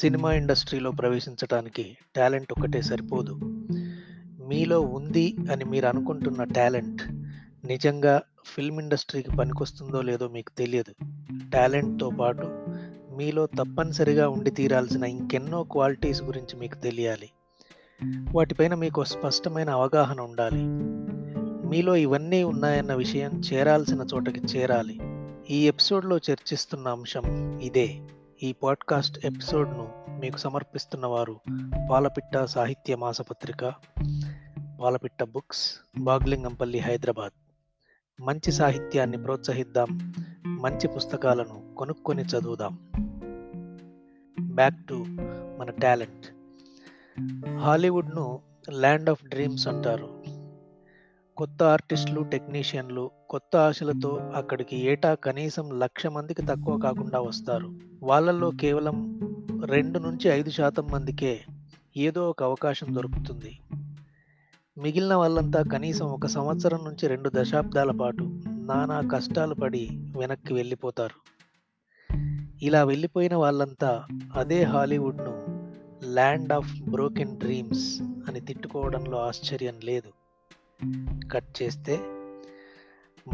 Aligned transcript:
Cinema 0.00 0.32
ఇండస్ట్రీలో 0.32 0.90
ప్రవేశించడానికి 0.90 1.96
talent 2.16 2.52
ఒక్కటే 2.52 2.82
సరిపోదు. 2.82 3.38
మీలో 4.48 4.80
ఉంది 4.80 5.36
అని 5.52 5.64
మీరు 5.64 5.86
అనుకుంటున్న 5.86 6.44
టాలెంట్ 6.44 7.02
నిజంగా 7.66 8.22
ఫిల్మ్ 8.46 8.80
ఇండస్ట్రీకి 8.80 9.36
పనికొస్తుందో 9.36 10.00
లేదో 10.00 10.28
మీకు 10.28 10.50
తెలియదు. 10.58 11.04
టాలెంట్తో 11.50 12.10
పాటు 12.10 12.48
మీలో 13.16 13.46
తప్పనిసరిగా 13.46 14.28
ఉండి 14.28 14.50
తీరాల్సిన 14.50 15.04
ఇంకెన్నో 15.04 15.64
క్వాలిటీస్ 15.64 16.22
గురించి 16.22 16.60
మీకు 16.60 16.74
తెలియాలి. 16.74 17.30
వాటిపైన 18.32 18.74
మీకు 18.74 19.04
స్పష్టమైన 19.04 19.70
అవగాహన 19.70 20.20
ఉండాలి. 20.20 20.62
మీలో 21.68 21.96
ఇవన్నీ 21.96 22.42
ఉన్నాయన్న 22.42 22.94
విషయం 22.94 23.42
చేరాల్సిన 23.52 24.06
చోటకి 24.14 24.40
చేరాలి. 24.40 25.00
ఈ 25.50 25.68
ఎపిసోడ్లో 25.68 26.16
చర్చిస్తున్న 26.16 26.88
అంశం 26.88 27.58
ఇదే. 27.60 28.00
ఈ 28.42 28.52
పాడ్కాస్ట్ 28.52 29.26
ఎపిసోడ్ను 29.26 30.04
మీకు 30.20 30.36
సమర్పిస్తున్న 30.36 31.06
వారు 31.06 31.40
పాలపిట్ట 31.90 32.44
సాహిత్య 32.44 32.96
మాసపత్రిక 32.96 33.72
పాలపిట్ట 34.80 35.22
బుక్స్ 35.22 35.76
బాగ్లింగంపల్లి 35.98 36.78
హైదరాబాద్. 36.78 37.32
మంచి 38.22 38.52
సాహిత్యాన్ని 38.52 39.22
ప్రోత్సహిద్దాం 39.22 40.12
మంచి 40.46 40.88
పుస్తకాలను 40.88 41.74
కొనుక్కొని 41.78 42.22
చదువుదాం. 42.22 42.78
బ్యాక్ 44.40 44.86
టు 44.88 45.04
మన 45.58 45.70
టాలెంట్. 45.70 46.26
హాలీవుడ్ను 47.58 48.40
ల్యాండ్ 48.70 49.10
ఆఫ్ 49.10 49.24
డ్రీమ్స్ 49.24 49.68
అంటారు. 49.68 50.22
కొత్త 51.40 51.62
ఆర్టిస్టులు 51.62 52.20
టెక్నీషియన్లు 52.20 53.10
కొత్త 53.30 53.56
ఆశలతో 53.56 54.20
అక్కడికి 54.34 54.76
ఏటా 54.76 55.14
కనీసం 55.14 55.78
లక్ష 55.78 56.06
మందికి 56.06 56.42
తక్కువ 56.42 56.78
కాకుండా 56.78 57.20
వస్తారు. 57.20 57.72
వాళ్ళల్లో 58.02 58.50
కేవలం 58.50 59.20
రెండు 59.64 59.98
నుంచి 59.98 60.28
ఐదు 60.28 60.50
శాతం 60.50 60.86
మందికే 60.90 61.40
ఏదో 61.96 62.30
ఒక 62.30 62.42
అవకాశం 62.42 62.94
దొరుకుతుంది. 62.94 63.58
మిగిలిన 64.78 65.14
వాళ్ళంతా 65.14 65.62
కనీసం 65.62 66.06
ఒక 66.06 66.26
సంవత్సరం 66.26 66.84
నుంచి 66.84 67.08
రెండు 67.08 67.30
దశాబ్దాల 67.34 67.90
పాటు 67.90 68.22
నానా 68.46 69.08
కష్టాలు 69.08 69.54
పడి 69.54 69.88
వెనక్కి 69.92 70.54
వెళ్ళిపోతారు. 70.54 71.18
ఇలా 72.62 72.84
వెళ్ళిపోయిన 72.84 73.34
వాళ్ళంతా 73.34 74.04
అదే 74.34 74.62
హాలీవుడ్ను 74.62 75.62
ల్యాండ్ 76.12 76.52
ఆఫ్ 76.52 76.80
బ్రోకెన్ 76.90 77.36
డ్రీమ్స్ 77.36 78.02
అని 78.02 78.40
తిట్టుకోవడంలో 78.40 79.18
ఆశ్చర్యం 79.18 79.74
లేదు. 79.84 80.19
కట్ 81.32 81.62
చేస్తే 81.62 82.00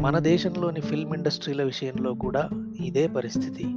మన 0.01 0.19
దేశంలోని 0.19 0.81
ఫిల్మ్ 0.81 1.13
ఇండస్ట్రీల 1.13 1.63
విషయంలో 1.63 2.13
కూడా 2.13 2.49
ఇదే 2.81 3.07
పరిస్థితి. 3.07 3.75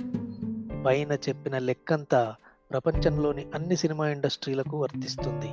పైన 0.86 1.12
చెప్పిన 1.12 1.58
లెక్కంతా 1.58 2.34
ప్రపంచంలోని 2.70 3.46
అన్ని 3.54 3.76
సినిమా 3.76 4.08
ఇండస్ట్రీలకు 4.08 4.82
వర్తిస్తుంది. 4.82 5.50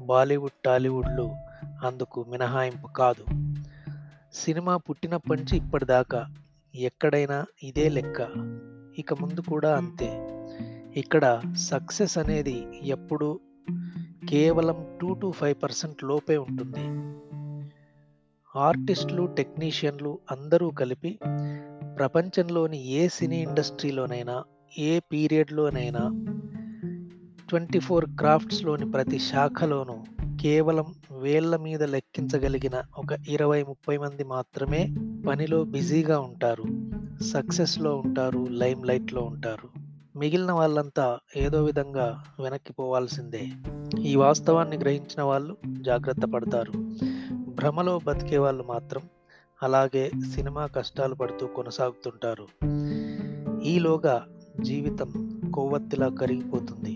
బాలీవుడ్ 0.00 0.62
టాలీవుడ్లు 0.64 1.30
అందుకు 1.86 2.24
మినహాయింపు 2.28 2.86
కాదు. 2.86 3.24
సినిమా 4.34 4.76
పుట్టినప్పటి 4.76 5.40
నుంచి 5.40 5.56
ఇప్పటిదాకా 5.56 6.26
ఎక్కడైనా 6.74 7.44
ఇదే 7.62 7.88
లెక్క. 7.88 8.20
ఇక 8.98 9.14
ముందు 9.14 9.40
కూడా 9.40 9.76
అంతే. 9.76 10.10
ఇక్కడ 11.00 11.40
సక్సెస్ 11.58 12.18
అనేది 12.18 12.66
ఎప్పుడు 12.82 13.40
కేవలం 14.28 14.86
టూ 15.00 15.14
టు 15.14 15.30
ఫైవ్ 15.30 15.62
పర్సెంట్ 15.62 16.04
లోపే 16.04 16.36
ఉంటుంది. 16.36 17.10
ఆర్టిస్టులు 18.56 19.26
టెక్నీషియన్లు 19.26 20.18
అందరూ 20.30 20.70
కలిపి 20.70 21.18
ప్రపంచంలోని 21.98 22.84
ఏ 22.84 23.08
సినీ 23.08 23.42
ఇండస్ట్రీలోనైనా 23.42 24.44
ఏ 24.78 24.98
పీరియడ్లోనైనా 24.98 26.10
ట్వంటీ 27.48 27.78
ఫోర్ 27.78 28.04
క్రాఫ్ట్స్లోని 28.04 28.90
ప్రతి 28.90 29.18
శాఖలోనూ 29.18 30.04
కేవలం 30.42 30.94
వేళ్ళ 31.18 31.56
మీద 31.56 31.82
లెక్కించగలిగిన 31.82 32.82
ఒక 32.98 33.28
ఇరవై 33.28 33.62
ముప్పై 33.62 33.96
మంది 33.96 34.24
మాత్రమే 34.24 34.94
పనిలో 35.28 35.64
బిజీగా 35.64 36.20
ఉంటారు. 36.20 36.64
సక్సెస్లో 37.22 37.96
ఉంటారు 37.96 38.46
లైమ్ 38.50 38.86
లైట్లో 38.86 39.22
ఉంటారు. 39.22 39.79
మిగిలిన 40.16 40.52
వాళ్ళంతా 40.52 41.18
ఏదో 41.36 41.64
విధంగా 41.64 42.24
వెనక్కి 42.40 42.72
పోవాల్సిందే. 42.72 43.48
ఈ 44.02 44.16
వాస్తవాన్ని 44.16 44.78
గ్రహించిన 44.78 45.22
వాళ్ళు 45.22 45.56
జాగ్రత్త 45.80 46.26
పడతారు. 46.26 46.72
భ్రమలో 47.32 47.98
బతికే 47.98 48.38
వాళ్ళు 48.38 48.64
మాత్రం 48.64 49.02
అలాగే 49.62 50.10
సినిమా 50.34 50.66
కష్టాలు 50.66 51.14
పడుతూ 51.14 51.46
కొనసాగుతుంటారు. 51.46 52.46
ఈలోగా 53.62 54.26
జీవితం 54.60 55.40
కొవ్వొత్తిలా 55.54 56.08
కరిగిపోతుంది. 56.08 56.92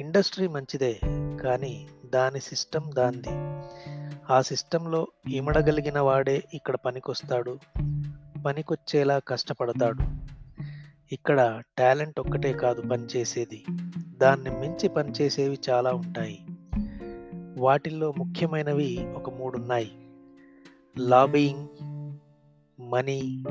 ఇండస్ట్రీ 0.00 0.48
మంచిదే 0.48 1.00
కానీ 1.42 1.88
దాని 2.06 2.40
సిస్టమ్ 2.40 2.92
దాంది. 2.92 3.28
ఆ 4.32 4.40
సిస్టంలో 4.40 5.08
ఇమడగలిగిన 5.28 6.00
వాడే 6.00 6.42
ఇక్కడ 6.54 6.76
పనికొస్తాడు. 6.86 7.58
పనికొచ్చేలా 8.46 9.18
కష్టపడతాడు. 9.18 10.28
ఇక్కడ 11.12 11.62
టాలెంట్ 11.78 12.20
ఒక్కటే 12.20 12.52
కాదు 12.52 12.80
పనిచేసేది 12.80 13.64
దాన్ని 14.18 14.50
మించి 14.50 14.88
పనిచేసేవి 14.88 15.58
చాలా 15.70 15.92
ఉంటాయి. 15.92 16.38
వాటిల్లో 17.58 18.14
ముఖ్యమైనవి 18.18 18.98
ఒక 19.16 19.30
మూడు 19.30 19.58
ఉన్నాయి 19.58 19.90
లాబియింగ్ 20.98 21.68
మనీ 22.82 23.44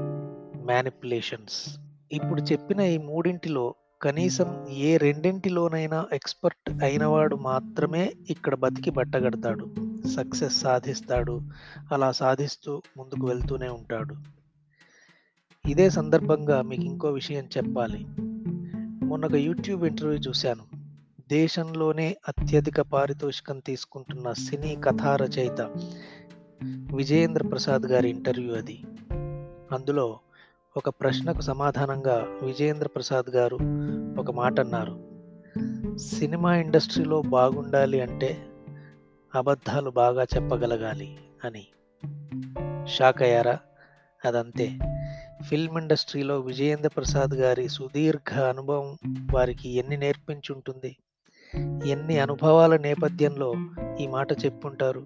మ్యానిపులేషన్స్ 0.65 1.77
ఇప్పుడు 2.11 2.41
చెప్పిన 2.41 2.79
ఈ 2.79 2.97
మూడింటిలో 2.97 3.75
కనీసం 4.01 4.67
ఏ 4.69 4.97
రెండింటిలోనైనా 4.97 6.05
ఎక్స్పర్ట్ 6.13 6.83
అయినవాడు 6.83 7.35
మాత్రమే 7.35 8.13
ఇక్కడ 8.29 8.55
బతికి 8.55 8.89
బట్టగడతాడు. 8.89 9.67
సక్సెస్ 10.07 10.61
సాధిస్తాడు. 10.61 11.41
అలా 11.91 12.11
సాధిస్తూ 12.11 12.81
ముందుకు 12.97 13.27
వెళ్తూనే 13.27 13.69
ఉంటాడు. 13.69 14.36
ఇదే 15.67 15.89
సందర్భంగా 15.89 16.61
మీకు 16.61 16.83
ఇంకో 16.83 17.11
విషయం 17.11 17.43
చెప్పాలి. 17.57 18.05
మొన్న 19.05 19.25
ఒక 19.25 19.33
యూట్యూబ్ 19.33 19.83
ఇంటర్వ్యూ 19.83 20.19
చూశాను. 20.19 20.63
దేశంలోనే 21.29 22.17
అత్యధిక 22.27 22.81
పారితోషికం 22.81 23.59
తీసుకుంటున్న 23.59 24.33
సినీ 24.33 24.75
కథా 24.75 25.15
రచయిత 25.15 25.61
విజయేంద్ర 26.95 27.47
ప్రసాద్ 27.47 27.81
గారి 27.81 28.09
ఇంటర్వ్యూ 28.09 28.55
అది. 28.55 28.83
అందులో 29.71 30.19
ఒక 30.77 30.89
ప్రశ్నకు 30.89 31.41
సమాధానంగా 31.41 32.27
విజయేంద్ర 32.43 32.87
ప్రసాద్ 32.87 33.29
గారు 33.29 33.55
ఒక 34.19 34.31
మాట 34.31 34.59
అన్నారు 34.59 35.07
సినిమా 35.97 36.55
ఇండస్ట్రీలో 36.55 37.21
బాగుండాలి 37.21 38.01
అంటే 38.01 38.45
అబద్ధాలు 39.35 39.89
బాగా 39.89 40.23
చెప్పగలగాలి 40.23 41.17
అని. 41.43 41.67
షాక్ 42.87 43.21
అయ్యారా? 43.21 43.59
అదంతే. 44.25 44.79
ఫిల్మ్ 45.43 45.77
ఇండస్ట్రీలో 45.77 46.39
విజయేంద్ర 46.39 46.87
ప్రసాద్ 46.87 47.35
గారి 47.35 47.69
సుదీర్ఘ 47.69 48.39
అనుభవం 48.39 48.97
వారికి 49.33 49.69
ఎన్ని 49.69 49.97
నేర్పించుంటుంది? 49.97 50.97
ఎన్ని 51.85 52.19
అనుభవాల 52.19 52.77
నేపథ్యంలో 52.77 53.53
ఈ 53.99 54.07
మాట 54.07 54.31
చెప్పుంటారు? 54.31 55.05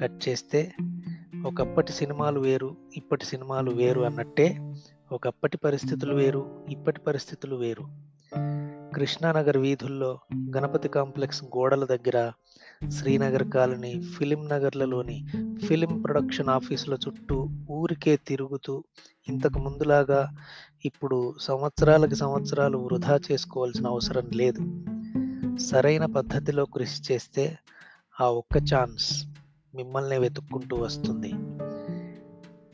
కట్ 0.00 0.28
చేస్తే 0.28 0.72
ఒకప్పటి 1.46 1.92
సినిమాలు 1.92 2.40
వేరు 2.40 2.76
ఇప్పటి 2.96 3.24
సినిమాలు 3.24 3.70
వేరు 3.70 4.00
అన్నట్టే 4.00 4.74
ఒకప్పటి 5.12 5.56
పరిస్థితులు 5.56 6.14
వేరు 6.14 6.66
ఇప్పటి 6.68 7.00
పరిస్థితులు 7.00 7.56
వేరు. 7.56 7.84
కృష్ణానగర్ 8.96 9.56
వీధుల్లో 9.56 10.18
గణపతి 10.56 10.88
కాంప్లెక్స్ 10.88 11.44
గోడల 11.44 11.84
దగ్గర 11.84 12.32
శ్రీనగర్ 12.88 13.48
కాలనీ 13.48 14.02
ఫిలిం 14.18 14.48
నగర్లలోని 14.48 15.26
ఫిలిం 15.66 16.02
ప్రొడక్షన్ 16.02 16.48
ఆఫీసుల 16.48 16.94
చుట్టూ 16.94 17.48
ఊరికే 17.80 18.16
తిరుగుతూ 18.16 18.82
ఇంతకు 19.28 19.58
ముందులాగా 19.58 20.20
ఇప్పుడు 20.84 21.34
సంవత్సరాలకి 21.40 22.14
సంవత్సరాలు 22.14 22.78
వృధా 22.78 23.20
చేసుకోవాల్సిన 23.32 23.86
అవసరం 23.86 24.26
లేదు. 24.34 24.62
సరైన 25.58 26.04
పద్ధతిలో 26.06 26.64
కృషి 26.64 27.12
చేస్తే 27.12 27.58
ఆ 28.20 28.24
ఒక్క 28.24 28.56
ఛాన్స్ 28.74 29.08
మిమ్మల్ని 29.74 30.18
వెతుక్కుంటూ 30.18 30.76
వస్తుంది. 30.76 31.32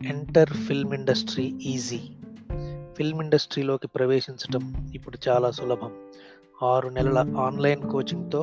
Enter 0.09 0.53
film 0.67 0.95
industry 0.95 1.45
easy 1.45 2.01
film 2.97 3.23
ఇండస్ట్రీలోకి 3.23 3.89
ప్రవేశించటం 3.89 4.63
ఇప్పుడు 4.95 5.19
చాలా 5.29 5.51
సులభం. 5.51 5.93
ఆరు 6.63 6.89
నెలల 6.89 7.19
ఆన్లైన్ 7.39 7.83
కోచింగ్తో 7.91 8.43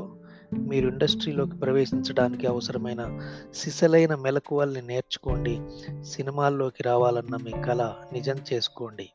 మీరు 0.58 0.88
ఇండస్ట్రీలోకి 0.88 1.58
ప్రవేశించడానికి 1.58 2.48
అవసరమైన 2.48 3.20
సిసలైన 3.54 4.16
మెలకువల్ని 4.16 4.82
నేర్చుకోండి. 4.82 5.62
సినిమాల్లోకి 6.04 6.84
రావాలన్న 6.84 7.36
మీ 7.36 7.52
కళ 7.52 7.94
నిజం 8.14 8.36
చేసుకోండి. 8.54 9.10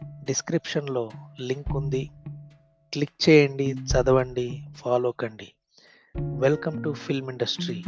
డిస్క్రిప్షన్లో 0.00 1.10
లింక్ 1.40 1.76
ఉంది. 1.76 2.10
క్లిక్ 2.92 3.28
చేయండి 3.28 3.72
చదవండి 3.72 4.62
ఫాలో 4.76 5.10
కండి. 5.10 5.52
Welcome 6.36 6.84
to 6.84 6.92
film 6.92 7.30
industry. 7.30 7.84